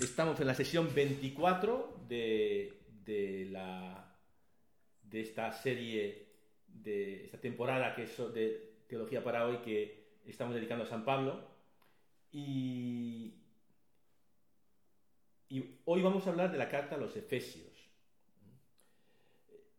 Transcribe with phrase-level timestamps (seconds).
[0.00, 2.72] Estamos en la sesión 24 de,
[3.04, 4.16] de, la,
[5.02, 6.28] de esta serie,
[6.68, 11.48] de esta temporada que es de Teología para hoy que estamos dedicando a San Pablo.
[12.30, 13.34] Y,
[15.84, 17.72] hoy vamos a hablar de la carta a los Efesios.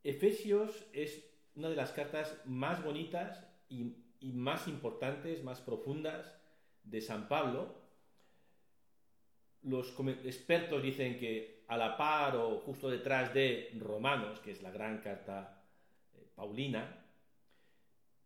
[0.03, 1.23] Efesios es
[1.55, 3.95] una de las cartas más bonitas y
[4.33, 6.35] más importantes, más profundas
[6.83, 7.88] de San Pablo.
[9.63, 14.71] Los expertos dicen que a la par o justo detrás de Romanos, que es la
[14.71, 15.61] gran carta
[16.13, 17.05] eh, paulina,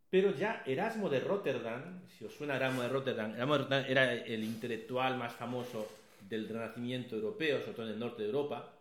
[0.10, 4.14] pero ya Erasmo de Rotterdam, si os suena Erasmo de Rotterdam, Erasmo de Rotterdam era
[4.14, 5.88] el intelectual más famoso
[6.30, 8.74] del Renacimiento europeo, sobre todo en el norte de Europa,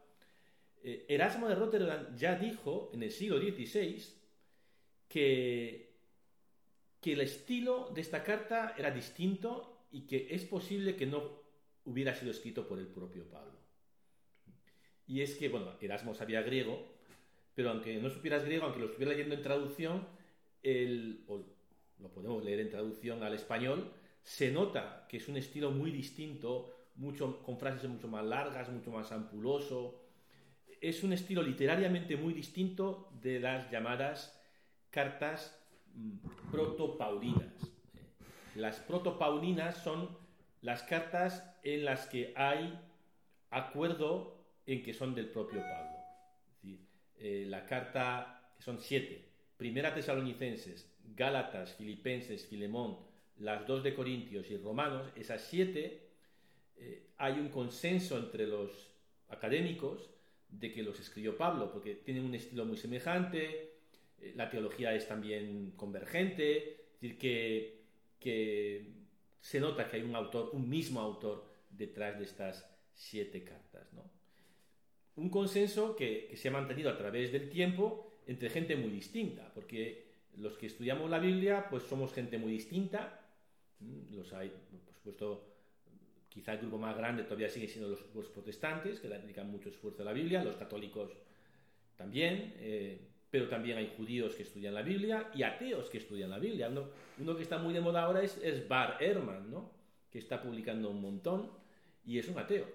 [0.85, 4.03] eh, Erasmo de Rotterdam ya dijo en el siglo XVI
[5.09, 5.93] que
[7.03, 11.42] que el estilo de esta carta era distinto y que es posible que no
[11.85, 13.59] hubiera sido escrito por el propio Pablo.
[15.07, 16.93] Y es que, bueno, Erasmo sabía griego,
[17.55, 20.07] pero aunque no supieras griego, aunque lo estuviera leyendo en traducción,
[20.63, 21.45] el, o
[21.99, 23.93] lo podemos leer en traducción al español,
[24.23, 28.91] se nota que es un estilo muy distinto, mucho, con frases mucho más largas, mucho
[28.91, 30.01] más ampuloso.
[30.81, 34.41] Es un estilo literariamente muy distinto de las llamadas
[34.91, 35.59] cartas
[36.51, 37.53] protopaulinas.
[38.55, 40.22] Las protopaulinas son
[40.63, 42.79] las cartas en las que hay
[43.51, 45.93] acuerdo en que son del propio Pablo.
[47.19, 52.99] Eh, la carta, que son siete, Primera Tesalonicenses, Gálatas, Filipenses, Filemón,
[53.39, 56.09] las dos de Corintios y Romanos, esas siete,
[56.77, 58.91] eh, hay un consenso entre los
[59.29, 60.11] académicos
[60.49, 63.73] de que los escribió Pablo, porque tienen un estilo muy semejante,
[64.21, 69.02] eh, la teología es también convergente, es decir, que,
[69.43, 73.89] se nota que hay un autor, un mismo autor detrás de estas siete cartas.
[75.17, 80.07] Un consenso que, se ha mantenido a través del tiempo entre gente muy distinta, porque
[80.37, 83.21] los que estudiamos la Biblia, pues somos gente muy distinta.
[84.13, 85.55] Los hay, por supuesto,
[86.29, 90.05] quizá el grupo más grande todavía sigue siendo los, protestantes, que dedican mucho esfuerzo a
[90.05, 91.11] la Biblia, los católicos
[91.97, 92.55] también.
[92.59, 96.69] Eh, pero también hay judíos que estudian la Biblia y ateos que estudian la Biblia.
[97.19, 99.71] Uno, que está muy de moda ahora es, es Bar Ehrman, ¿no?
[100.11, 101.51] que está publicando un montón
[102.05, 102.67] y es un ateo.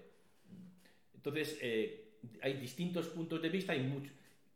[1.13, 2.09] Entonces, eh,
[2.41, 4.01] hay distintos puntos de vista, hay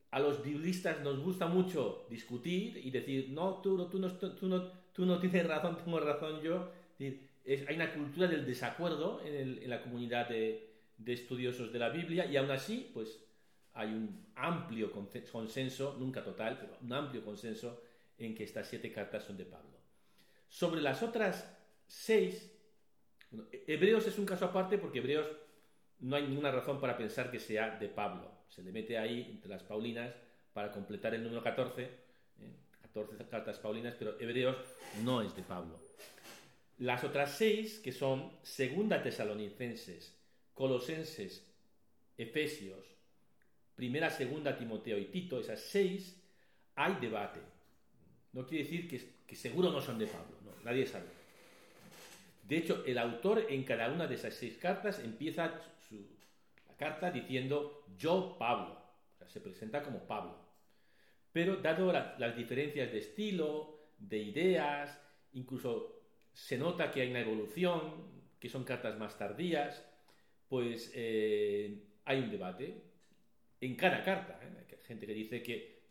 [0.09, 4.71] a los biblistas nos gusta mucho discutir y decir, no, tú, tú, no, tú, no,
[4.93, 6.71] tú no tienes razón, tengo razón yo.
[6.99, 10.67] hay una cultura del desacuerdo en, la comunidad de,
[10.97, 13.19] de estudiosos de la Biblia y aún así, pues
[13.73, 17.81] hay un amplio consenso, nunca total, pero un amplio consenso
[18.17, 19.77] en que estas siete cartas son de Pablo.
[20.49, 22.51] Sobre las otras seis,
[23.67, 25.27] Hebreos es un caso aparte porque Hebreos
[25.99, 28.29] no hay ninguna razón para pensar que sea de Pablo.
[28.49, 30.13] Se le mete ahí entre las Paulinas
[30.53, 31.89] para completar el número 14,
[32.81, 33.27] 14 ¿eh?
[33.29, 34.57] cartas Paulinas, pero Hebreos
[35.03, 35.79] no es de Pablo.
[36.79, 40.17] Las otras seis, que son Segunda Tesalonicenses,
[40.53, 41.47] Colosenses,
[42.17, 42.85] Efesios,
[43.81, 46.15] primera, segunda, Timoteo y Tito, esas seis,
[46.75, 47.39] hay debate.
[48.31, 51.07] No quiere decir que, seguro no son de Pablo, no, nadie sabe.
[52.47, 57.83] De hecho, el autor en cada una de esas seis cartas empieza la carta diciendo
[57.97, 58.79] yo Pablo,
[59.25, 60.37] se presenta como Pablo.
[61.31, 64.95] Pero dado las diferencias de estilo, de ideas,
[65.33, 66.03] incluso
[66.33, 67.95] se nota que hay una evolución,
[68.39, 69.83] que son cartas más tardías,
[70.47, 72.90] pues eh, hay un debate
[73.61, 74.39] en cada carta.
[74.41, 74.65] ¿eh?
[74.69, 75.81] Hay gente que dice que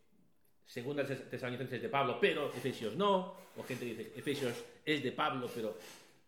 [0.66, 5.50] segunda Tesalonicenses de Pablo, pero Efesios no, o gente que dice Efesios es de Pablo,
[5.54, 5.76] pero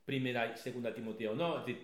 [0.04, 1.66] primera y segunda Timoteo no.
[1.66, 1.76] Es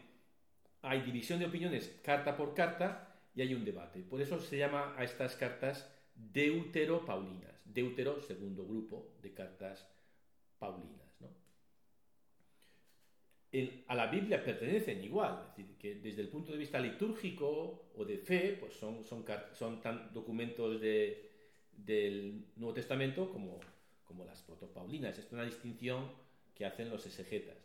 [0.83, 4.01] hay división de opiniones carta por carta y hay un debate.
[4.01, 7.61] Por eso se llama a estas cartas deutero-paulinas.
[7.65, 9.87] Deutero, segundo grupo de cartas
[10.59, 11.08] paulinas
[13.87, 18.05] a la Biblia pertenecen igual, es decir, que desde el punto de vista litúrgico o
[18.05, 19.25] de fe, pues son, son,
[19.55, 21.31] son tan documentos de,
[21.73, 23.59] del Nuevo Testamento como,
[24.05, 25.19] como las protopaulinas.
[25.19, 26.13] Es una distinción
[26.55, 27.57] que hacen los exegetas.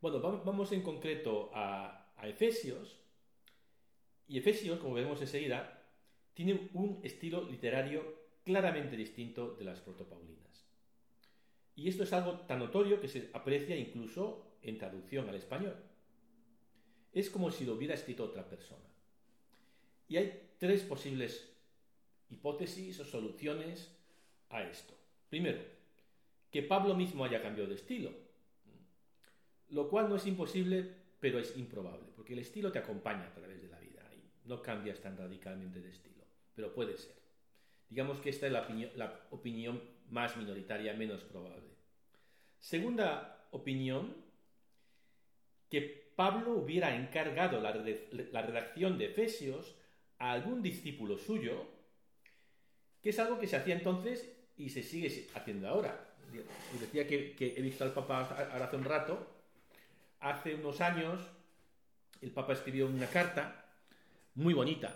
[0.00, 2.98] Bueno, vamos, en concreto a, a Efesios,
[4.26, 5.84] y Efesios, como veremos enseguida,
[6.32, 10.40] tiene un estilo literario claramente distinto de las protopaulinas.
[11.76, 15.76] Y esto es algo tan notorio que se aprecia incluso en traducción al español.
[17.12, 18.84] Es como si lo hubiera escrito otra persona.
[20.08, 21.48] Y hay tres posibles
[22.30, 23.90] hipótesis o soluciones
[24.50, 24.94] a esto.
[25.28, 25.60] Primero,
[26.50, 28.12] que Pablo mismo haya cambiado de estilo,
[29.70, 33.60] lo cual no es imposible pero es improbable, porque el estilo te acompaña a través
[33.60, 36.24] de la vida y no cambias tan radicalmente de estilo,
[36.54, 37.14] pero puede ser.
[37.90, 41.68] Digamos que esta es la opinión, la opinión más minoritaria, menos probable.
[42.58, 44.16] Segunda opinión,
[45.70, 49.74] que Pablo hubiera encargado la, redacción de Efesios
[50.18, 51.64] a algún discípulo suyo,
[53.00, 56.08] que es algo que se hacía entonces y se sigue haciendo ahora.
[56.74, 59.26] Y decía que, he visto al Papa ahora hace un rato,
[60.20, 61.20] hace unos años,
[62.20, 63.64] el Papa escribió una carta
[64.34, 64.94] muy bonita.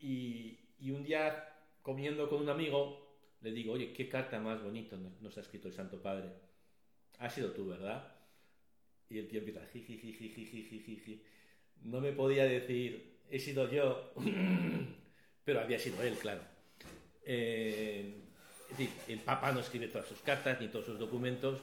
[0.00, 0.56] Y,
[0.90, 3.06] un día, comiendo con un amigo,
[3.42, 6.30] le digo, oye, qué carta más bonita nos ha escrito el Santo Padre.
[7.18, 8.17] Ha sido tú, ¿verdad?
[9.10, 11.22] Y el tío empieza, jiji,
[11.84, 14.12] No me podía decir, he sido yo,
[15.44, 16.42] pero había sido él, claro.
[17.24, 18.14] Eh,
[18.70, 21.60] es decir, el Papa no escribe todas sus cartas, ni todos sus documentos,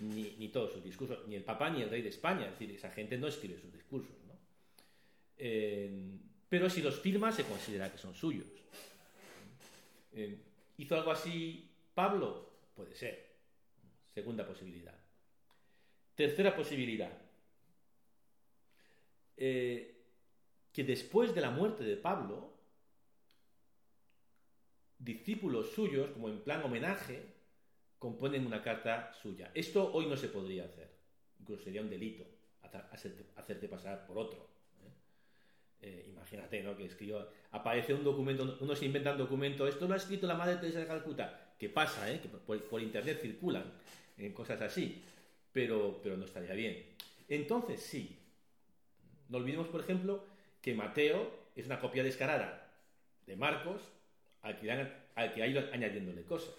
[0.00, 2.46] ni, todos sus discursos, ni el Papa ni el Rey de España.
[2.46, 4.16] Es decir, esa gente no escribe sus discursos.
[4.26, 4.34] ¿no?
[5.36, 8.46] Eh, pero si los firma, se considera que son suyos.
[10.12, 10.38] Eh,
[10.78, 12.50] ¿Hizo algo así Pablo?
[12.74, 13.26] Puede ser.
[14.14, 14.94] Segunda posibilidad.
[16.16, 17.12] Tercera posibilidad.
[19.36, 20.02] Eh,
[20.72, 22.52] que después de la muerte de Pablo,
[24.98, 27.22] discípulos suyos, como en plan homenaje,
[27.98, 29.52] componen una carta suya.
[29.54, 30.90] Esto hoy no se podría hacer.
[31.38, 32.24] Incluso sería un delito
[33.36, 34.48] hacerte, pasar por otro.
[34.82, 34.90] ¿eh?
[35.82, 36.76] Eh, imagínate, ¿no?
[36.76, 40.34] Que escribió, aparece un documento, uno se inventa un documento, esto lo ha escrito la
[40.34, 41.54] Madre Teresa de Calcuta.
[41.58, 42.20] ¿Qué pasa, eh?
[42.20, 43.64] Que por, internet circulan
[44.34, 45.02] cosas así,
[45.56, 46.84] pero, pero no estaría bien.
[47.30, 48.18] Entonces, sí.
[49.30, 50.22] No olvidemos, por ejemplo,
[50.60, 52.70] que Mateo es una copia descarada
[53.26, 53.80] de Marcos
[54.42, 56.54] al que, ha ido añadiéndole cosas.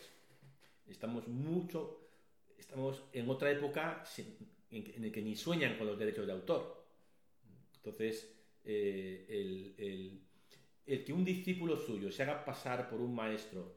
[0.88, 2.10] Estamos mucho,
[2.58, 4.04] estamos en otra época
[4.72, 6.84] en, la que ni sueñan con los derechos de autor.
[7.76, 8.36] Entonces,
[8.66, 10.18] eh,
[10.88, 13.76] el, que un discípulo suyo se haga pasar por un maestro,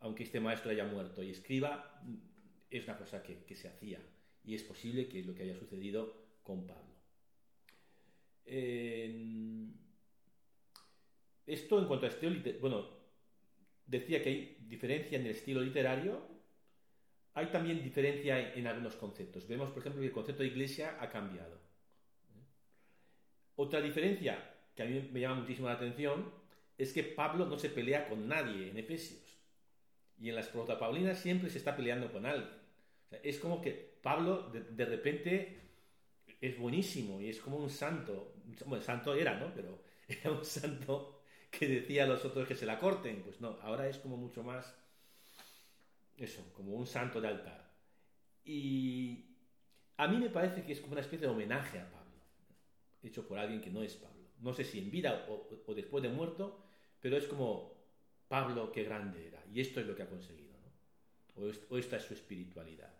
[0.00, 2.02] aunque este maestro haya muerto, y escriba,
[2.68, 3.98] es una cosa que, se hacía.
[4.44, 6.82] Y es posible que es lo que haya sucedido con Pablo.
[11.46, 12.88] esto en cuanto a este, bueno,
[13.86, 16.26] decía que hay diferencia en el estilo literario,
[17.34, 19.46] hay también diferencia en, algunos conceptos.
[19.46, 21.60] Vemos, por ejemplo, que el concepto de iglesia ha cambiado.
[23.56, 26.32] Otra diferencia que a mí me llama muchísimo la atención
[26.76, 29.38] es que Pablo no se pelea con nadie en Efesios.
[30.18, 32.50] Y en las protopaulinas siempre se está peleando con alguien.
[33.22, 35.60] es como que Pablo de, repente
[36.40, 38.34] es buenísimo y es como un santo.
[38.66, 39.54] Bueno, santo era, ¿no?
[39.54, 43.22] Pero era un santo que decía a los otros que se la corten.
[43.22, 44.74] Pues no, ahora es como mucho más
[46.16, 47.70] eso, como un santo de altar.
[48.44, 49.24] Y
[49.96, 52.20] a mí me parece que es como una especie de homenaje a Pablo,
[53.02, 54.22] hecho por alguien que no es Pablo.
[54.40, 56.64] No sé si en vida o, después de muerto,
[57.00, 57.72] pero es como
[58.26, 59.44] Pablo qué grande era.
[59.52, 61.52] Y esto es lo que ha conseguido, ¿no?
[61.70, 62.92] o esta es su espiritualidad,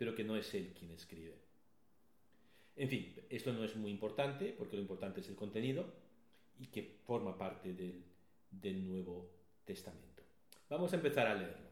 [0.00, 1.34] pero que no es él quien escribe.
[2.74, 5.92] En fin, esto no es muy importante, porque lo importante es el contenido,
[6.58, 9.30] y que forma parte del, Nuevo
[9.62, 10.22] Testamento.
[10.70, 11.68] Vamos a empezar a leerlo.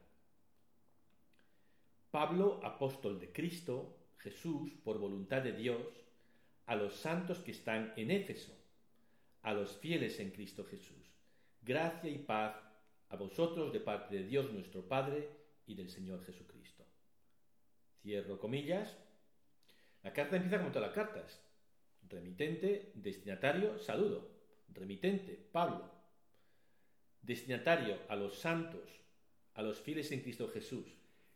[2.10, 5.86] Pablo, apóstol de Cristo, Jesús, por voluntad de Dios,
[6.66, 8.52] a los santos que están en Éfeso,
[9.40, 11.16] a los fieles en Cristo Jesús.
[11.62, 12.56] Gracia y paz
[13.08, 15.30] a vosotros de parte de Dios nuestro Padre
[15.66, 16.77] y del Señor Jesucristo.
[20.02, 21.40] La carta empieza como todas las cartas.
[22.08, 24.38] Remitente, destinatario, saludo
[24.74, 25.90] remitente, Pablo,
[27.22, 28.88] destinatario a los santos,
[29.54, 30.86] a los fieles en Cristo Jesús.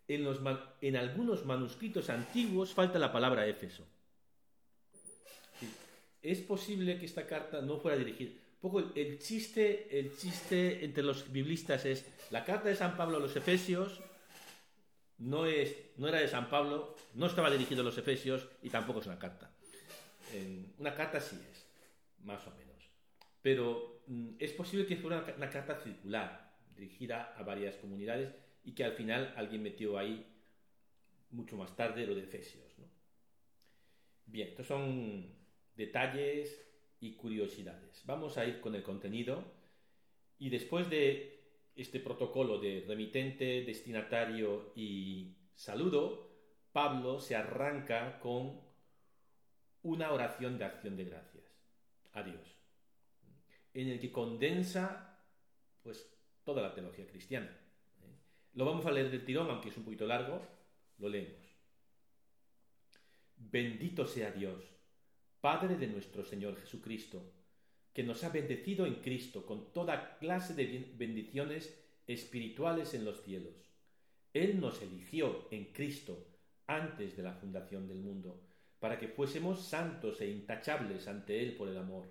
[0.08, 3.86] En algunos manuscritos antiguos falta la palabra Éfeso.
[6.20, 8.32] Es posible que esta carta no fuera dirigida.
[8.60, 13.20] poco el, chiste, el chiste entre los biblistas es la carta de San Pablo a
[13.20, 14.00] los Efesios
[15.22, 19.00] no, es, no era de San Pablo, no estaba dirigido a los Efesios y tampoco
[19.00, 19.50] es una carta.
[20.78, 21.66] una carta sí es,
[22.24, 22.62] más o menos
[23.42, 28.32] pero mm, es posible que fuera una, carta circular, dirigida a varias comunidades
[28.64, 30.24] y que al final alguien metió ahí
[31.30, 32.62] mucho más tarde lo de Efesios.
[34.24, 35.34] Bien, estos son
[35.74, 36.64] detalles
[37.00, 38.02] y curiosidades.
[38.06, 39.44] Vamos a ir con el contenido
[40.38, 41.41] y después de
[41.74, 46.30] este protocolo de remitente, destinatario y saludo,
[46.72, 48.60] Pablo se arranca con
[49.82, 51.44] una oración de acción de gracias.
[52.12, 52.62] Adiós
[53.74, 55.18] en el que condensa
[55.82, 56.08] pues
[56.44, 57.46] toda la teología cristiana.
[58.02, 58.18] ¿eh?
[58.54, 60.46] Lo vamos a leer del tirón, aunque es un poquito largo,
[60.98, 61.40] lo leemos.
[63.36, 64.62] Bendito sea Dios,
[65.40, 67.32] Padre de nuestro Señor Jesucristo,
[67.92, 73.54] que nos ha bendecido en Cristo con toda clase de bendiciones espirituales en los cielos.
[74.32, 76.26] Él nos eligió en Cristo
[76.66, 78.40] antes de la fundación del mundo,
[78.78, 82.08] para que fuésemos santos e intachables ante Él por el amor.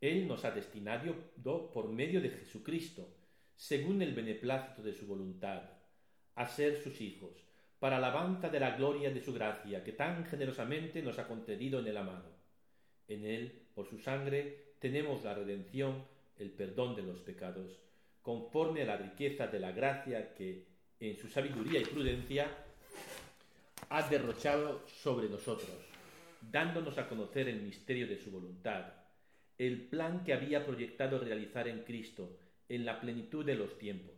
[0.00, 1.32] Él nos ha destinado
[1.72, 3.16] por medio de Jesucristo,
[3.56, 5.62] según el beneplácito de su voluntad,
[6.34, 7.32] a ser sus hijos,
[7.78, 11.86] para alabanza de la gloria de su gracia, que tan generosamente nos ha concedido en
[11.88, 12.32] el amado.
[13.08, 16.04] En Él, por su sangre, tenemos la redención,
[16.36, 17.80] el perdón de los pecados,
[18.20, 20.66] conforme a la riqueza de la gracia que,
[21.00, 22.54] en su sabiduría y prudencia,
[23.88, 25.74] ha derrochado sobre nosotros,
[26.52, 28.92] dándonos a conocer el misterio de su voluntad,
[29.56, 32.36] el plan que había proyectado realizar en Cristo
[32.68, 34.12] en la plenitud de los tiempos,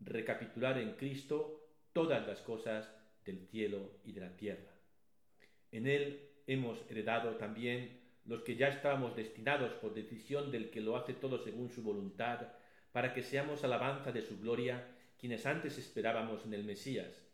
[0.00, 2.90] recapitular en Cristo todas las cosas
[3.24, 4.72] del cielo y de la tierra.
[5.70, 7.99] En Él hemos heredado también
[8.30, 12.46] los que ya estábamos destinados por decisión del que lo hace todo según su voluntad,
[12.92, 14.86] para que seamos alabanza de su gloria,
[15.18, 17.26] quienes antes esperábamos en el Mesías.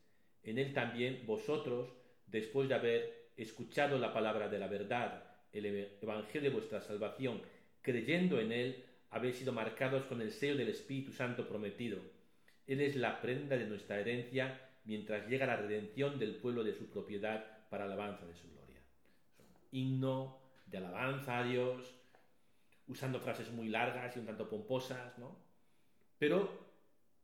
[0.42, 1.92] En Él también vosotros,
[2.26, 5.22] después de haber escuchado la palabra de la verdad,
[5.52, 5.66] el
[6.00, 7.42] Evangelio de vuestra salvación,
[7.82, 11.98] creyendo en Él, habéis sido marcados con el sello del Espíritu Santo prometido.
[12.66, 16.86] Él es la prenda de nuestra herencia mientras llega la redención del pueblo de su
[16.86, 18.80] propiedad para alabanza de su gloria.
[19.72, 21.94] Himno de alabanza a Dios,
[22.88, 25.38] usando frases muy largas y un tanto pomposas, ¿no?
[26.18, 26.66] Pero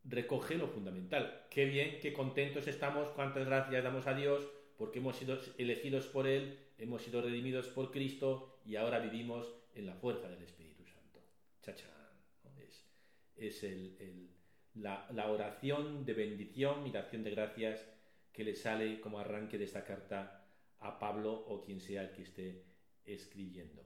[0.05, 1.47] recoge lo fundamental.
[1.51, 6.27] Qué bien, qué contentos estamos, cuántas gracias damos a Dios porque hemos sido elegidos por
[6.27, 11.21] Él, hemos sido redimidos por Cristo y ahora vivimos en la fuerza del Espíritu Santo.
[11.63, 11.91] Chachán.
[13.37, 13.67] Es,
[14.75, 17.87] la, la, oración de bendición y de acción de gracias
[18.33, 20.47] que le sale como arranque de esta carta
[20.79, 22.72] a Pablo o quien sea el que esté
[23.05, 23.83] escribiendo.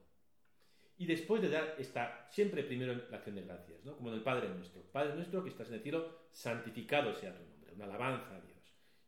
[0.99, 3.97] Y después de dar, está siempre primero la acción de gracias, ¿no?
[3.97, 4.83] como en el Padre nuestro.
[4.83, 8.57] Padre nuestro que estás en el cielo, santificado sea tu nombre, una alabanza a Dios.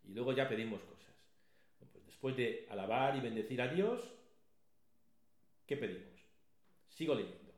[0.04, 1.14] Y luego ya pedimos cosas.
[1.78, 4.02] Pues después de alabar y bendecir a Dios,
[5.66, 6.20] ¿qué pedimos?
[6.88, 7.54] Sigo leyendo.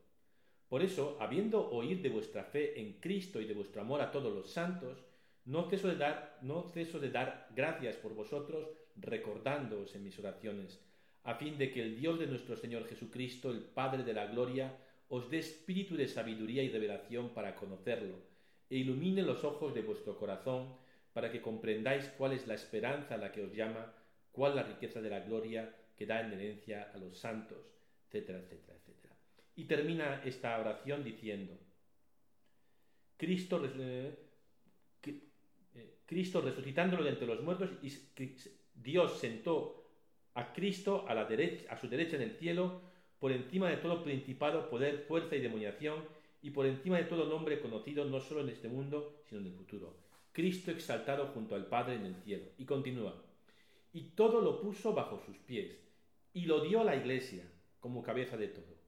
[0.69, 4.33] Por eso, habiendo oír de vuestra fe en Cristo y de vuestro amor a todos
[4.33, 5.05] los santos,
[5.45, 10.81] no ceso de dar, no ceso de dar gracias por vosotros, recordándoos en mis oraciones
[11.25, 14.77] a fin de que el Dios de nuestro Señor Jesucristo, el Padre de la Gloria,
[15.09, 18.17] os dé espíritu de sabiduría y revelación para conocerlo,
[18.71, 20.77] e ilumine los ojos de vuestro corazón,
[21.13, 23.93] para que comprendáis cuál es la esperanza a la que os llama,
[24.31, 27.59] cuál la riqueza de la gloria que da en herencia a los santos,
[28.07, 29.15] etcétera, etcétera, etcétera.
[29.57, 31.59] Y termina esta oración diciendo,
[33.17, 34.15] Cristo, eh,
[35.75, 37.93] eh, Cristo resucitándolo de entre los muertos, y
[38.75, 39.80] Dios sentó
[40.35, 42.81] a Cristo a, la derecha, a su derecha en el cielo,
[43.19, 46.05] por encima de todo principado, poder, fuerza y demoniación,
[46.43, 49.53] y por encima de todo nombre conocido no solo en este mundo, sino en el
[49.53, 49.95] futuro.
[50.33, 52.47] Cristo exaltado junto al Padre en el cielo.
[52.57, 53.15] Y continúa.
[53.93, 55.77] Y todo lo puso bajo sus pies,
[56.33, 57.45] y lo dio a la Iglesia
[57.81, 58.79] como cabeza de todo.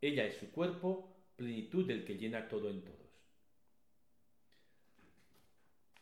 [0.00, 2.96] Ella es su cuerpo, plenitud del que llena todo en todos.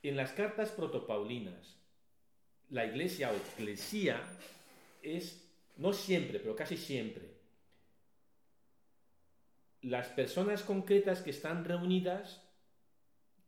[0.03, 1.79] En las cartas protopaulinas,
[2.71, 4.23] la Iglesia o Eclesía
[5.05, 7.35] es, no siempre, pero casi siempre,
[9.83, 12.43] las personas concretas que están reunidas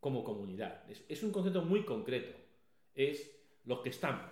[0.01, 0.85] como comunidad.
[1.09, 2.37] Es, un concepto muy concreto.
[2.95, 3.35] Es
[3.65, 4.31] los que estamos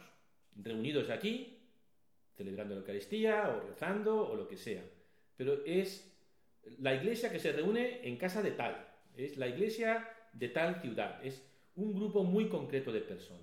[0.54, 1.58] reunidos aquí,
[2.36, 4.84] celebrando la Eucaristía o rezando o lo que sea.
[5.36, 6.12] Pero es
[6.78, 8.86] la iglesia que se reúne en casa de tal.
[9.16, 11.24] Es la iglesia de tal ciudad.
[11.24, 11.42] Es
[11.74, 13.42] un grupo muy concreto de personas.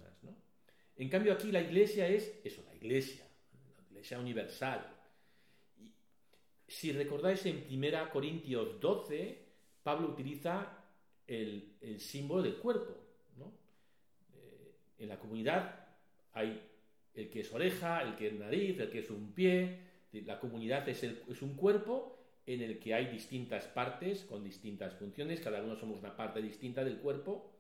[0.98, 3.26] En cambio aquí la iglesia es eso, la iglesia
[4.04, 4.98] sea universal.
[6.68, 9.46] Si recordáis en 1 Corintios 12,
[9.84, 10.78] Pablo utiliza
[11.28, 12.96] el, símbolo del cuerpo.
[14.34, 15.88] Eh, en la comunidad
[16.34, 16.62] hay
[17.14, 19.80] el que es oreja, el que es nariz, el que es un pie.
[20.14, 25.40] La comunidad es, es un cuerpo en el que hay distintas partes con distintas funciones,
[25.40, 27.52] cada uno somos una parte distinta del cuerpo,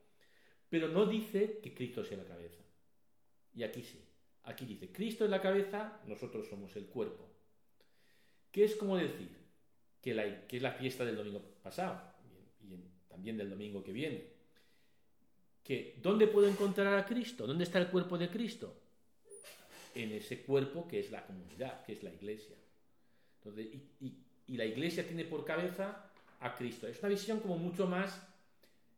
[0.69, 2.63] pero no dice que Cristo sea la cabeza.
[3.53, 3.99] Y aquí sí.
[4.43, 7.27] Aquí dice, Cristo es la cabeza, nosotros somos el cuerpo.
[8.51, 9.29] ¿Qué es como decir?
[10.01, 12.01] Que, que es la fiesta del domingo pasado
[12.63, 12.75] y,
[13.07, 14.23] también del domingo que viene.
[15.63, 17.45] Que, ¿Dónde puedo encontrar a Cristo?
[17.45, 18.75] ¿Dónde está el cuerpo de Cristo?
[19.93, 22.55] En ese cuerpo que es la comunidad, que es la iglesia.
[23.37, 23.67] Entonces,
[23.99, 24.13] y,
[24.47, 26.87] y la iglesia tiene por cabeza a Cristo.
[26.87, 28.21] Es una visión como mucho más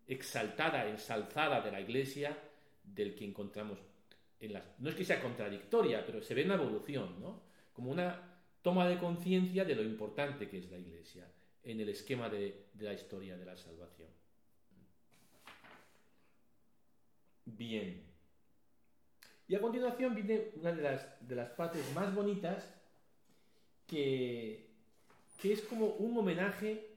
[0.07, 2.37] exaltada, ensalzada de la iglesia
[2.83, 3.79] del que encontramos
[4.79, 7.41] no es que sea contradictoria, pero se ve una evolución, ¿no?
[7.73, 11.25] Como una toma de conciencia de lo importante que es la Iglesia
[11.63, 14.09] en el esquema de, la historia de la salvación.
[17.45, 18.03] Bien.
[19.47, 22.73] Y a continuación viene una de las, partes más bonitas
[23.87, 24.69] que
[25.43, 26.89] es como un homenaje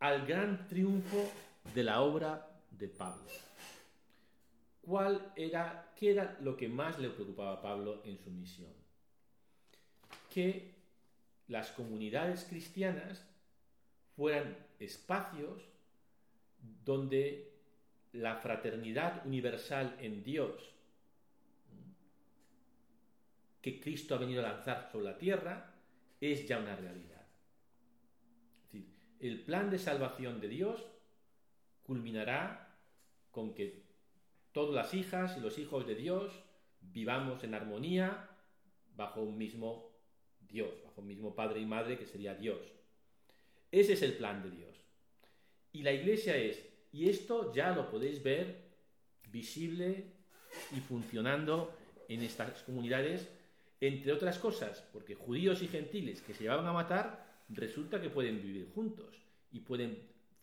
[0.00, 1.30] al gran triunfo
[1.74, 3.30] de la obra de Pablo.
[4.82, 8.72] ¿Cuál era, qué era lo que más le preocupaba a Pablo en su misión?
[10.28, 10.74] Que
[11.48, 13.24] las comunidades cristianas
[14.16, 15.62] fueran espacios
[16.84, 17.52] donde
[18.12, 20.72] la fraternidad universal en Dios
[23.62, 25.72] que Cristo ha venido a lanzar sobre la tierra
[26.20, 27.24] es ya una realidad.
[29.20, 30.84] El plan de salvación de Dios
[31.84, 32.76] culminará
[33.30, 33.81] con que
[34.52, 36.32] todas las hijas y los hijos de Dios
[36.80, 38.28] vivamos en armonía
[38.94, 39.90] bajo un mismo
[40.40, 42.60] Dios, bajo un mismo Padre y Madre que sería Dios.
[43.70, 44.76] Ese es el plan de Dios.
[45.72, 48.70] Y la iglesia es, y esto ya lo podéis ver
[49.30, 50.12] visible
[50.76, 51.74] y funcionando
[52.08, 53.30] en estas comunidades,
[53.80, 58.42] entre otras cosas, porque judíos y gentiles que se llevaban a matar, resulta que pueden
[58.42, 59.16] vivir juntos
[59.50, 59.98] y pueden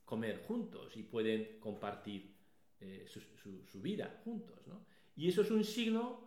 [0.06, 2.39] comer juntos y pueden compartir
[2.82, 4.66] eh, su, vida juntos.
[4.68, 4.86] ¿no?
[5.16, 6.26] Y eso es un signo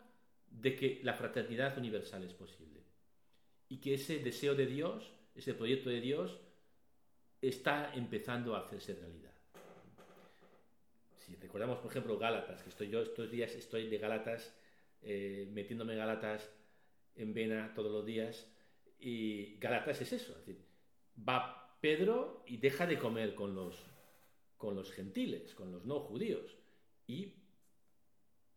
[0.50, 2.80] de que la fraternidad universal es posible
[3.68, 6.40] y que ese deseo de Dios, ese proyecto de Dios,
[7.40, 9.32] está empezando a hacerse realidad.
[11.18, 14.54] Si recordamos, por ejemplo, Gálatas, que estoy yo estos días estoy de Gálatas,
[15.00, 16.50] eh, metiéndome Gálatas
[17.16, 18.46] en vena todos los días,
[19.00, 20.54] y Gálatas es eso, es
[21.16, 23.74] va Pedro y deja de comer con los,
[24.62, 26.56] con los gentiles, con los no judíos,
[27.08, 27.34] y,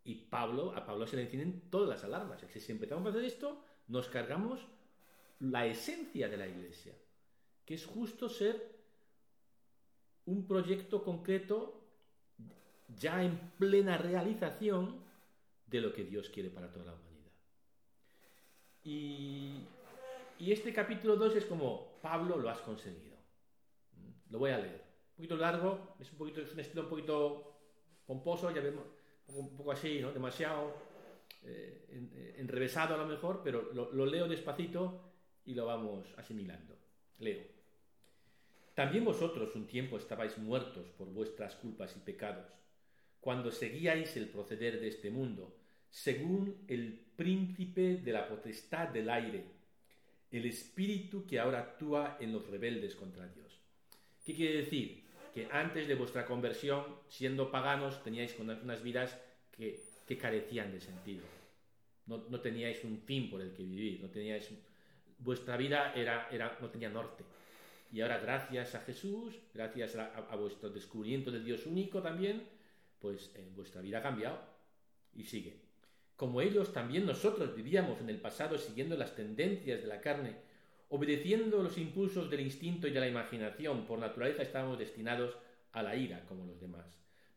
[0.03, 2.45] y Pablo, a Pablo se le encienden todas las alarmas.
[2.47, 4.59] Si empezamos a hacer esto, nos cargamos
[5.39, 6.93] la esencia de la iglesia,
[7.65, 8.75] que es justo ser
[10.25, 11.81] un proyecto concreto
[12.96, 15.00] ya en plena realización
[15.65, 17.31] de lo que Dios quiere para toda la humanidad.
[18.83, 19.65] Y,
[20.37, 23.15] este capítulo 2 es como, Pablo, lo has conseguido.
[24.29, 24.84] Lo voy a leer.
[25.16, 27.54] Un poquito largo, es un, poquito, es un estilo un poquito
[28.06, 28.84] pomposo, ya vemos,
[29.28, 30.12] un poco así, ¿no?
[30.12, 30.75] demasiado
[31.44, 35.14] eh, enrevesado a lo mejor, pero lo leo despacito
[35.46, 36.75] y lo vamos asimilando.
[37.20, 37.56] Leo.
[38.74, 42.46] También vosotros un tiempo estabais muertos por vuestras culpas y pecados,
[43.22, 45.56] cuando seguíais el proceder de este mundo,
[45.90, 49.46] según el príncipe de la potestad del aire,
[50.30, 53.58] el espíritu que ahora actúa en los rebeldes contra Dios.
[54.25, 55.04] ¿Qué quiere decir?
[55.35, 59.19] Que antes de vuestra conversión, siendo paganos, teníais unas vidas
[59.51, 59.75] que,
[60.17, 61.24] carecían de sentido.
[62.07, 64.48] No, teníais un fin por el que vivir, no teníais,
[65.19, 67.25] vuestra vida era, era, no tenía norte.
[67.91, 72.48] Y ahora, gracias a Jesús, gracias a, vuestro descubrimiento del Dios único también,
[73.00, 74.39] pues eh, vuestra vida ha cambiado
[75.15, 75.59] y sigue.
[76.15, 80.35] Como ellos, también nosotros vivíamos en el pasado siguiendo las tendencias de la carne,
[80.89, 83.85] obedeciendo los impulsos del instinto y de la imaginación.
[83.85, 85.35] Por naturaleza estábamos destinados
[85.71, 86.85] a la ira, como los demás.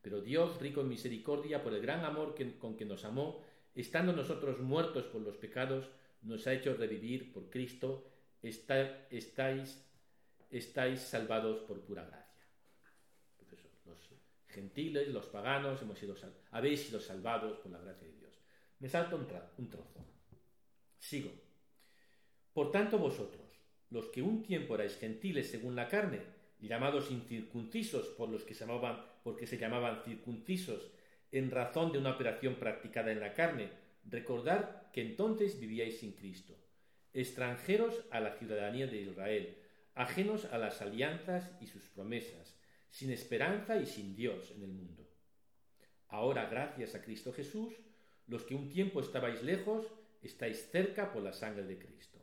[0.03, 3.43] Pero Dios, rico en misericordia, por el gran amor con que nos amó,
[3.75, 5.91] estando nosotros muertos por los pecados,
[6.23, 8.11] nos ha hecho revivir por Cristo.
[8.43, 9.85] estáis
[10.51, 12.47] estáis salvados por pura gracia.
[13.37, 13.99] Pues los
[14.47, 16.15] gentiles, los paganos, hemos sido
[16.53, 18.33] habéis sido salvados por la gracia de Dios.
[18.79, 19.27] Me salto un,
[19.59, 20.07] un trozo.
[20.99, 21.48] Sigo.
[22.59, 23.47] Por tanto, vosotros,
[23.89, 26.23] los que un tiempo erais gentiles según la carne,
[26.59, 30.91] llamados incircuncisos por los que se llamaban, porque se llamaban circuncisos
[31.31, 33.71] en razón de una operación practicada en la carne,
[34.03, 36.59] recordad que entonces vivíais sin Cristo,
[37.15, 39.59] extranjeros a la ciudadanía de Israel,
[39.95, 42.59] ajenos a las alianzas y sus promesas,
[42.91, 45.09] sin esperanza y sin Dios en el mundo.
[46.09, 47.73] Ahora, gracias a Cristo Jesús,
[48.27, 49.87] los que un tiempo estabais lejos,
[50.23, 52.19] estáis cerca por la sangre de Cristo.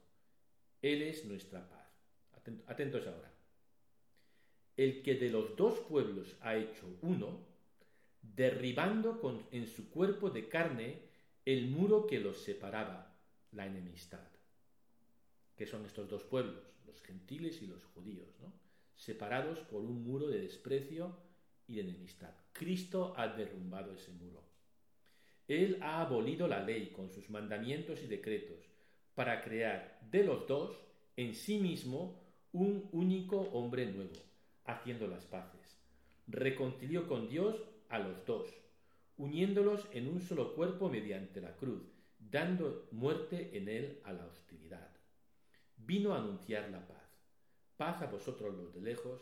[0.85, 1.89] Él es nuestra paz.
[2.67, 3.33] Atentos ahora.
[4.77, 7.43] El que de los dos pueblos ha hecho uno,
[8.21, 11.01] derribando con, en su cuerpo de carne
[11.43, 13.17] el muro que los separaba,
[13.51, 14.27] la enemistad.
[15.55, 16.63] ¿Qué son estos dos pueblos?
[16.85, 18.53] los gentiles y los judíos, ¿no?
[18.95, 21.17] separados por un muro de desprecio
[21.67, 22.35] y de enemistad.
[22.53, 24.43] Cristo ha derrumbado ese muro.
[25.47, 28.74] Él ha abolido la ley con sus mandamientos y decretos
[29.15, 30.77] para crear de los dos
[31.15, 34.15] en sí mismo un único hombre nuevo,
[34.65, 35.79] haciendo las paces.
[36.27, 38.47] Reconcilió con Dios a los dos,
[39.17, 41.83] uniéndolos en un solo cuerpo mediante la cruz,
[42.19, 44.89] dando muerte en él a la hostilidad.
[45.77, 47.03] Vino a anunciar la paz.
[47.77, 49.21] Paz a vosotros los de lejos,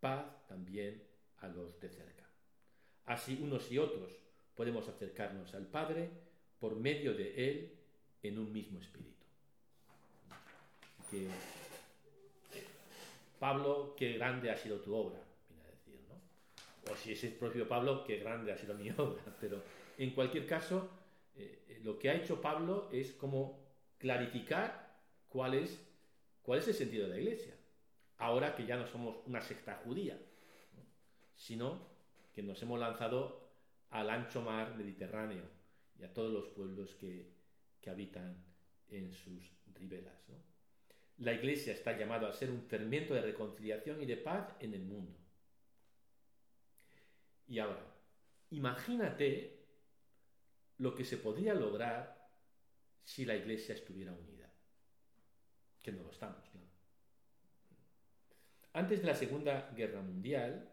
[0.00, 1.02] paz también
[1.38, 2.28] a los de cerca.
[3.04, 4.12] Así unos y otros
[4.54, 6.10] podemos acercarnos al Padre
[6.58, 7.78] por medio de Él
[8.22, 9.17] en un mismo espíritu.
[13.38, 16.92] Pablo, qué grande ha sido tu obra, viene a decir, ¿no?
[16.92, 19.22] O si es el propio Pablo, qué grande ha sido mi obra.
[19.40, 19.62] Pero
[19.96, 20.90] en cualquier caso,
[21.36, 23.60] eh, lo que ha hecho Pablo es como
[23.98, 25.80] clarificar cuál es,
[26.42, 27.54] cuál es el sentido de la iglesia.
[28.18, 30.18] Ahora que ya no somos una secta judía,
[31.36, 31.86] sino
[32.34, 33.48] que nos hemos lanzado
[33.90, 35.44] al ancho mar Mediterráneo
[35.98, 37.30] y a todos los pueblos que,
[37.80, 38.44] que habitan
[38.88, 40.18] en sus riberas.
[41.18, 44.82] La Iglesia está llamada a ser un fermento de reconciliación y de paz en el
[44.82, 45.16] mundo.
[47.48, 47.84] Y ahora,
[48.50, 49.58] imagínate
[50.78, 52.28] lo que se podría lograr
[53.02, 54.52] si la Iglesia estuviera unida.
[55.82, 56.66] Que no lo estamos, claro.
[58.74, 60.70] Antes de la Segunda Guerra Mundial,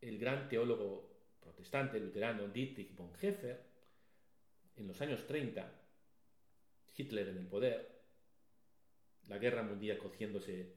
[0.00, 3.60] el gran teólogo protestante luterano Dietrich Bonhoeffer,
[4.76, 5.72] en los años 30,
[6.96, 7.99] Hitler en el poder,
[9.28, 10.74] la guerra mundial cociéndose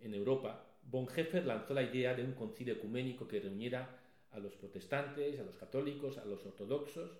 [0.00, 3.98] en Europa, Bonhoeffer lanzó la idea de un concilio ecuménico que reuniera
[4.30, 7.10] a los protestantes, a los católicos, a los ortodoxos,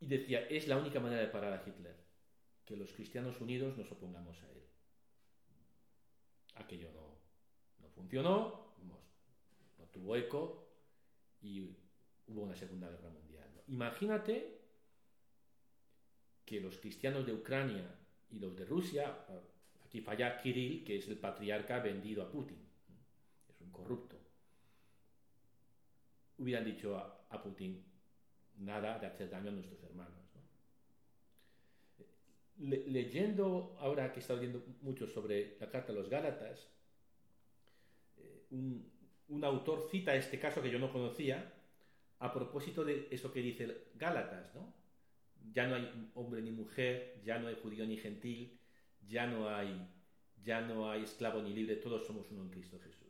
[0.00, 1.96] y decía, es la única manera de parar a Hitler,
[2.64, 4.62] que los cristianos unidos nos opongamos a él.
[6.54, 7.18] Aquello no,
[7.80, 8.68] no funcionó,
[9.78, 10.68] no tuvo eco
[11.40, 11.60] y
[12.26, 13.48] hubo una Segunda Guerra Mundial.
[13.66, 14.60] Imagínate
[16.44, 17.84] que los cristianos de Ucrania
[18.30, 19.26] y los de Rusia,
[19.84, 22.58] aquí falla Kirill, que es el patriarca vendido a Putin,
[23.48, 24.16] es un corrupto,
[26.38, 27.84] hubieran dicho a, Putin
[28.58, 30.14] nada de hacer daño a nuestros hermanos.
[32.58, 36.68] leyendo, ahora que he estado leyendo mucho sobre la carta a los Gálatas,
[38.16, 38.90] eh, un,
[39.28, 41.54] un autor cita este caso que yo no conocía
[42.18, 44.74] a propósito de eso que dice Gálatas, ¿no?
[45.52, 48.58] Ya no hay hombre ni mujer, ya no hay judío ni gentil,
[49.06, 49.88] ya no hay,
[50.42, 53.08] ya no hay esclavo ni libre, todos somos uno en Cristo Jesús.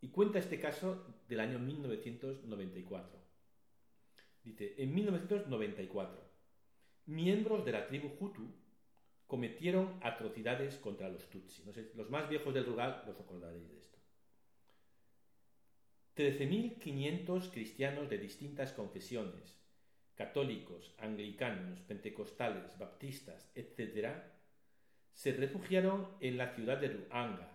[0.00, 3.22] Y cuenta este caso del año 1994.
[4.42, 6.20] Dice, en 1994,
[7.06, 8.52] miembros de la tribu Hutu
[9.28, 11.62] cometieron atrocidades contra los Tutsi.
[11.94, 13.98] Los más viejos del rural los acordaréis de esto.
[16.16, 19.61] 13.500 cristianos de distintas confesiones,
[20.14, 24.08] católicos, anglicanos, pentecostales, baptistas, etc.,
[25.12, 27.48] se refugiaron en la ciudad de Ruanga,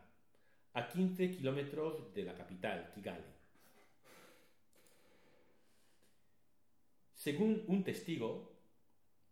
[0.74, 3.24] a 15 kilómetros de la capital, Kigali.
[7.14, 8.56] Según un testigo,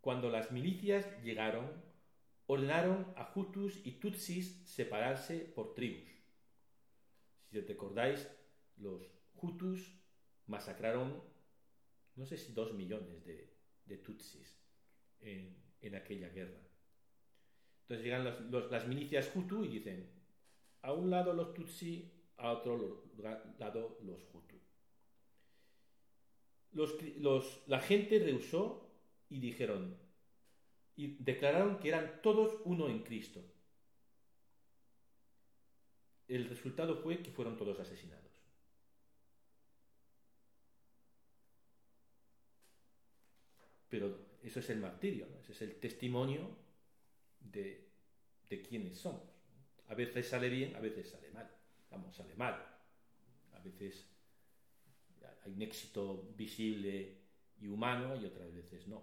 [0.01, 1.71] cuando las milicias llegaron,
[2.47, 6.09] ordenaron a Hutus y Tutsis separarse por tribus.
[7.49, 8.27] Si recordáis,
[8.77, 9.01] los
[9.35, 9.93] Hutus
[10.47, 11.23] masacraron
[12.15, 14.60] no sé si dos millones de, Tutsis
[15.19, 16.60] en, aquella guerra.
[17.82, 18.25] Entonces llegan
[18.71, 20.10] las milicias Hutu y dicen,
[20.82, 23.04] a un lado los Tutsi, a otro
[23.60, 24.60] lado los Hutu.
[27.67, 28.89] la gente rehusó
[29.30, 29.97] y dijeron,
[30.95, 33.43] y declararon que eran todos uno en Cristo.
[36.28, 38.34] El resultado fue que fueron todos asesinados.
[43.95, 46.49] Pero eso es el martirio, ese es el testimonio
[47.39, 47.88] de,
[48.49, 49.23] de quiénes somos.
[49.88, 51.49] A veces sale bien, a veces sale mal.
[51.89, 52.55] Vamos, sale mal.
[53.53, 54.05] A veces
[55.45, 57.21] hay un éxito visible
[57.58, 59.01] y humano y otras veces no.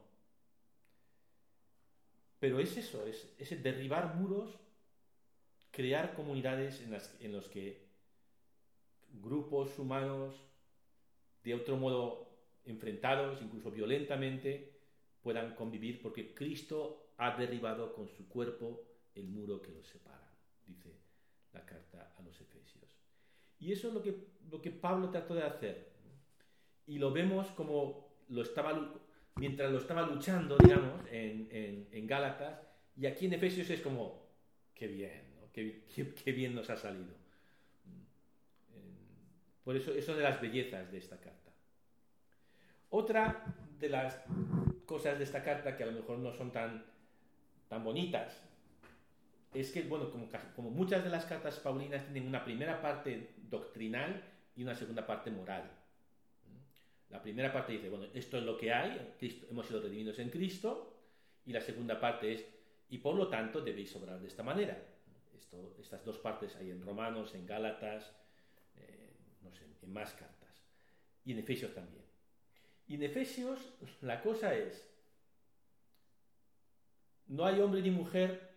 [2.39, 4.59] Pero es eso, es, es derribar muros,
[5.71, 7.89] crear comunidades en las en los que
[9.23, 10.35] grupos humanos,
[11.45, 12.29] de otro modo
[12.67, 14.72] enfrentados, incluso violentamente,
[15.23, 20.35] puedan convivir porque Cristo ha derribado con su cuerpo el muro que los separa,
[20.67, 20.97] dice
[21.53, 22.97] la carta a los Efesios.
[23.59, 24.17] Y eso es lo que,
[24.51, 25.93] lo que Pablo trató de hacer.
[26.87, 29.01] Y lo vemos como lo estaba,
[29.37, 32.61] mientras lo estaba luchando, digamos, en, en, Gálatas,
[32.97, 34.27] y aquí en Efesios es como,
[34.75, 35.85] qué bien, qué,
[36.25, 37.15] qué, bien nos ha salido.
[39.63, 41.53] Por eso, eso de las bellezas de esta carta.
[42.91, 44.19] Otra de las
[44.87, 46.85] cosas de esta carta que a lo mejor no son tan,
[47.69, 48.43] tan bonitas
[49.55, 54.23] es que, bueno, como, como muchas de las cartas paulinas tienen una primera parte doctrinal
[54.57, 55.71] y una segunda parte moral.
[57.11, 59.15] La primera parte dice, bueno, esto es lo que hay,
[59.51, 60.97] hemos sido redimidos en Cristo,
[61.45, 62.47] y la segunda parte es,
[62.89, 64.83] y por lo tanto debéis obrar de esta manera.
[65.35, 68.11] Esto, estas dos partes hay en Romanos, en Gálatas,
[68.77, 70.63] eh, no sé, en más cartas,
[71.27, 72.02] y en Efesios también.
[72.87, 73.59] Y en Efesios
[74.01, 74.89] la cosa es,
[77.27, 78.51] no hay hombre ni mujer,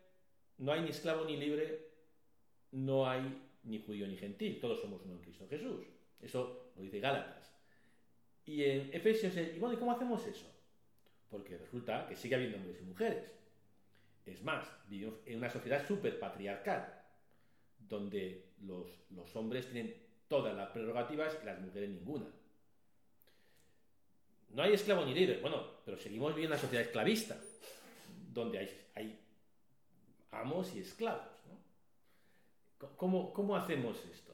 [0.58, 1.90] no hay ni esclavo ni libre,
[2.72, 5.86] no hay ni judío ni gentil, todos somos uno en Cristo Jesús.
[6.20, 7.54] Eso lo dice Gálatas.
[8.46, 10.46] Y en Efesios, y bueno, ¿y cómo hacemos eso?
[11.30, 13.32] Porque resulta que sigue habiendo hombres y mujeres.
[14.26, 17.02] Es más, vivimos en una sociedad súper patriarcal,
[17.78, 19.96] donde los, los hombres tienen
[20.28, 22.28] todas las prerrogativas y las mujeres ninguna.
[24.50, 27.38] No hay esclavo ni libre, bueno, pero seguimos viviendo en una sociedad esclavista,
[28.32, 28.60] donde
[28.96, 29.20] hay,
[30.32, 31.24] amos y esclavos.
[32.98, 34.34] ¿Cómo, ¿Cómo hacemos esto?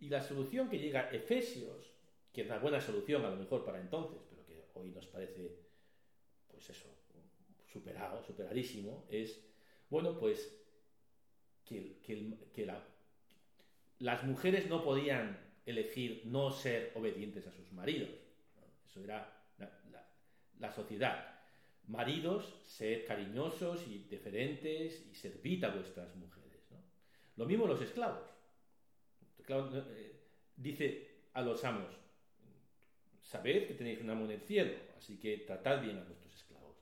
[0.00, 1.92] Y la solución que llega a Efesios,
[2.32, 5.58] que es una buena solución a lo mejor para entonces, pero que hoy nos parece,
[6.48, 6.88] pues eso,
[7.72, 9.40] superado, superadísimo, es,
[9.88, 10.58] bueno, pues
[11.64, 12.00] que,
[13.98, 18.10] las mujeres no podían elegir no ser obedientes a sus maridos.
[18.92, 19.26] Eso era
[20.58, 21.40] la, sociedad.
[21.86, 26.60] Maridos, sed cariñosos y deferentes y servid a vuestras mujeres.
[27.36, 28.28] Lo mismo los esclavos.
[29.48, 30.20] Eh,
[30.56, 31.90] dice a los amos,
[33.22, 36.76] sabed que tenéis un amo en el cielo, así que tratad bien a vuestros esclavos.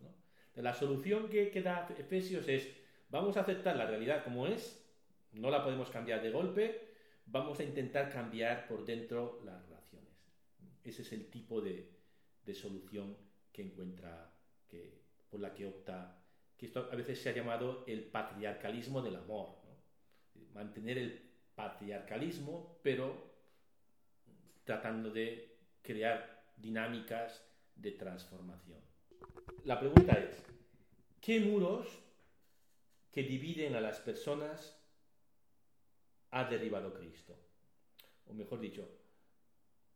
[0.57, 2.69] La solución que, que da Efesios es,
[3.09, 4.85] vamos a aceptar la realidad como es,
[5.33, 6.89] no la podemos cambiar de golpe,
[7.27, 10.11] vamos a intentar cambiar por dentro las relaciones.
[10.83, 12.00] Ese es el tipo de,
[12.45, 13.17] de solución
[13.53, 14.33] que encuentra,
[14.69, 15.01] que,
[15.31, 16.23] por la que opta,
[16.57, 19.57] que esto a veces se ha llamado el patriarcalismo del amor.
[20.53, 23.31] Mantener el patriarcalismo, pero
[24.65, 28.81] tratando de crear dinámicas de transformación.
[29.65, 30.45] La pregunta es,
[31.21, 31.87] ¿qué muros
[33.11, 34.79] que dividen a las personas
[36.31, 37.37] ha derribado Cristo?
[38.27, 38.89] O mejor dicho,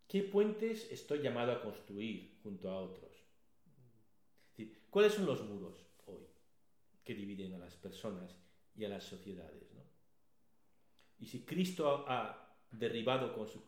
[0.08, 3.12] ¿qué puentes estoy llamado a construir junto a otros?
[4.90, 5.74] ¿Cuáles son los muros
[6.06, 6.22] hoy
[7.02, 8.36] que dividen a las personas
[8.76, 9.74] y a las sociedades?
[11.18, 12.40] Y si Cristo ha,
[12.70, 13.62] derribado con su,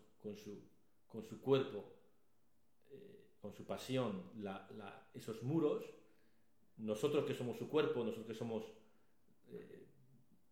[1.41, 1.85] cuerpo,
[2.91, 4.31] eh, con su pasión,
[5.15, 5.85] esos muros,
[6.77, 8.65] nosotros que somos su cuerpo, nosotros que somos
[9.49, 9.87] eh,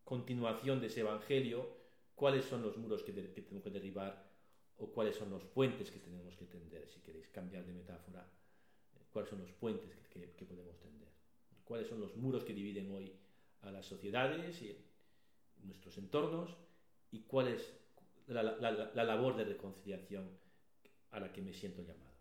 [0.05, 1.69] continuación de ese Evangelio,
[2.15, 4.34] ¿cuáles son los muros que, tenemos que derribar
[4.79, 8.29] o cuáles son los puentes que tenemos que tender, si queréis cambiar de metáfora,
[8.97, 11.09] eh, cuáles son los puentes que, que, podemos tender,
[11.65, 13.13] cuáles son los muros que dividen hoy
[13.63, 14.77] a las sociedades y
[15.63, 16.57] nuestros entornos
[17.11, 17.73] y cuál es
[18.27, 18.43] la,
[19.05, 20.29] labor de reconciliación
[21.11, 22.14] a la que me siento llamado.